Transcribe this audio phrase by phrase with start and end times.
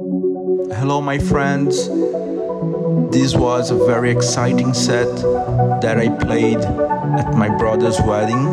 [0.00, 1.88] Hello, my friends.
[3.12, 5.14] This was a very exciting set
[5.82, 8.46] that I played at my brother's wedding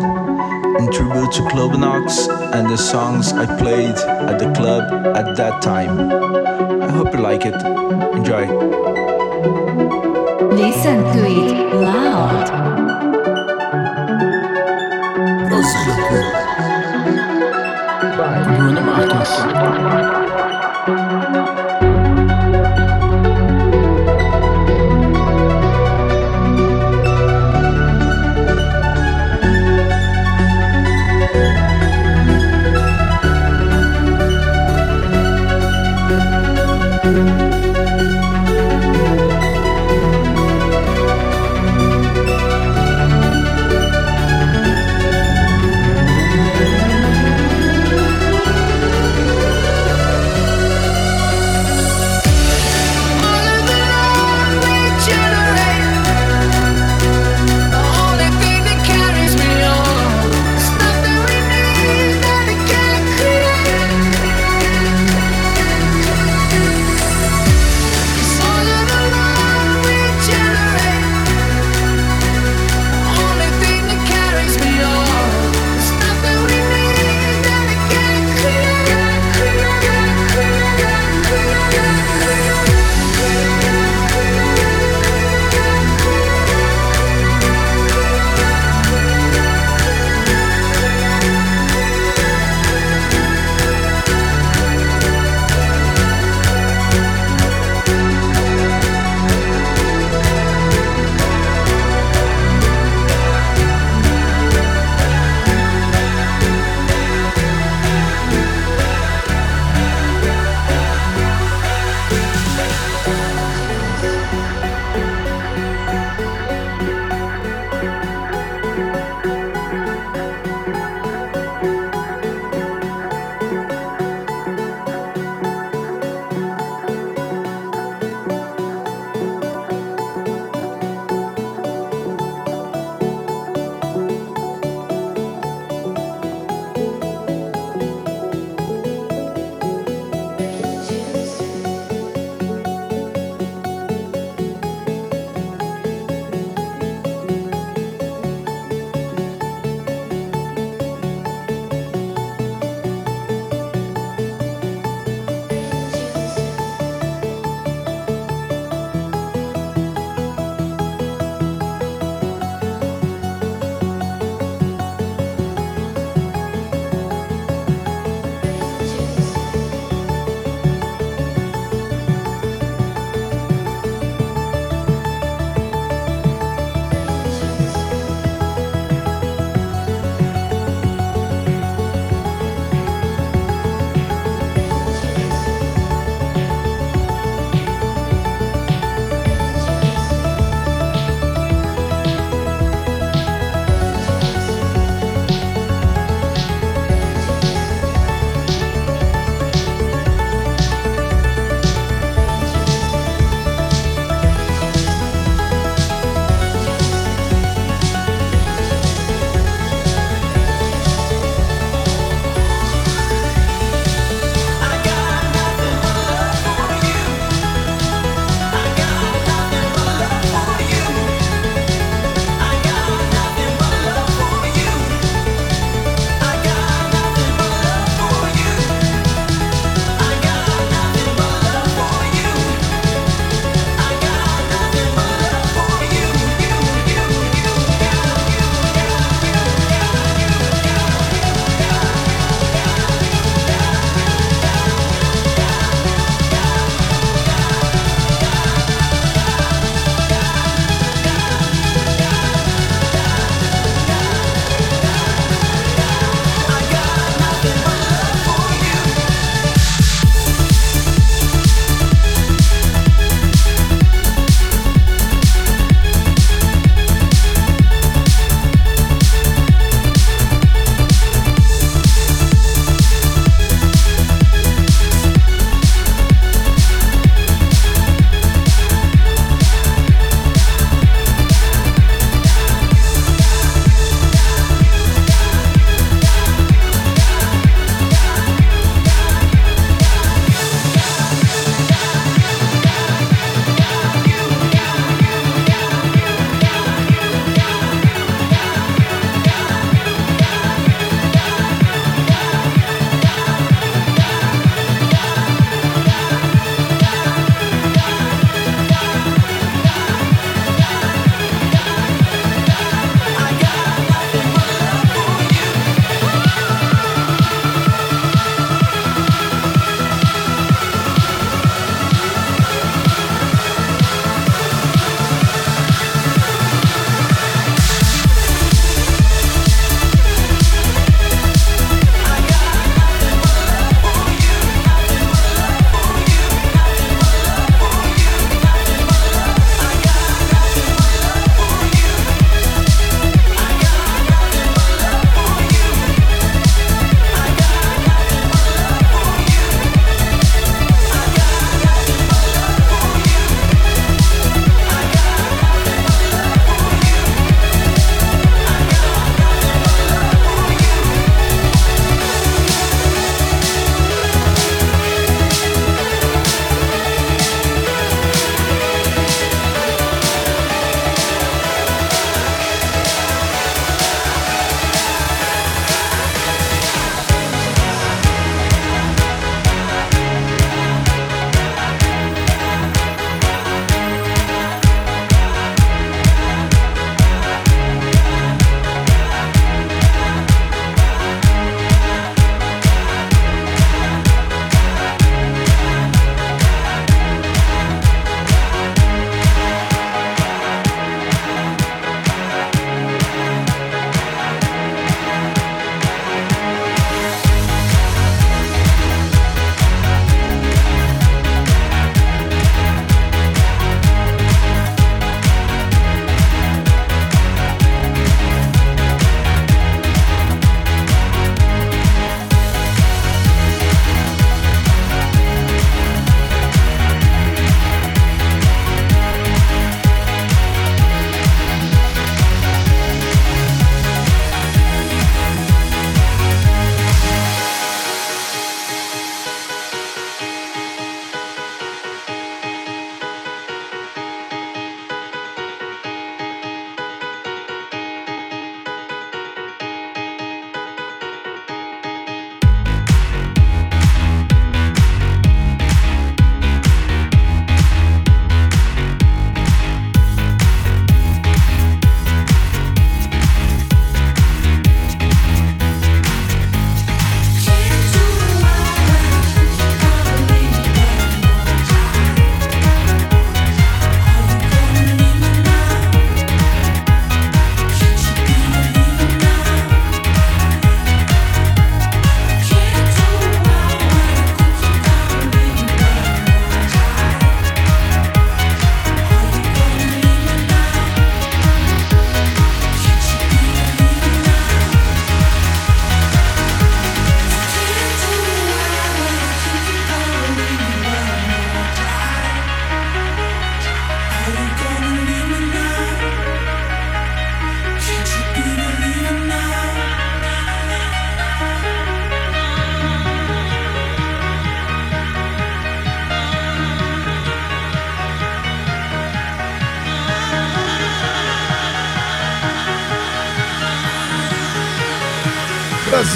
[0.78, 5.62] in tribute to Club Knox and the songs I played at the club at that
[5.62, 6.12] time.
[6.82, 7.56] I hope you like it.
[8.18, 8.46] Enjoy.
[10.54, 12.58] Listen to it loud.
[18.58, 20.27] Bruno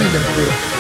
[0.10, 0.71] 真的不。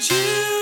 [0.00, 0.57] you.